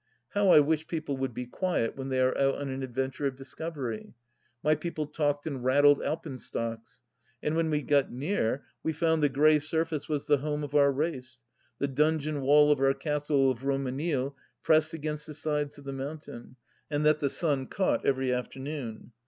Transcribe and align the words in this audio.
How 0.29 0.49
I 0.49 0.59
wish 0.61 0.87
people 0.87 1.15
would 1.17 1.31
be 1.31 1.45
quiet 1.45 1.95
when 1.95 2.09
they 2.09 2.19
are 2.21 2.35
out 2.35 2.55
on 2.55 2.69
an 2.69 2.81
ad 2.81 2.95
venture 2.95 3.27
of 3.27 3.35
discovery! 3.35 4.15
My 4.63 4.73
people 4.73 5.05
talked 5.05 5.45
and 5.45 5.63
rattled 5.63 6.01
alpen 6.01 6.39
stocks.... 6.39 7.03
And 7.43 7.55
when 7.55 7.69
we 7.69 7.83
got 7.83 8.11
near 8.11 8.65
we 8.81 8.93
found 8.93 9.21
the 9.21 9.29
grey 9.29 9.59
surface 9.59 10.09
was 10.09 10.25
the 10.25 10.37
home 10.39 10.63
of 10.63 10.73
our 10.73 10.91
race, 10.91 11.41
the 11.77 11.87
donjon 11.87 12.41
wall 12.41 12.71
of 12.71 12.79
our 12.79 12.95
castle 12.95 13.51
of 13.51 13.59
Romanille 13.59 14.35
pressed 14.63 14.95
against 14.95 15.27
the 15.27 15.35
sides 15.35 15.77
of 15.77 15.83
the 15.83 15.93
mountain, 15.93 16.55
and 16.89 17.05
that 17.05 17.19
the 17.19 17.29
sun 17.29 17.67
caught 17.67 18.03
every 18.03 18.33
afternoon. 18.33 19.11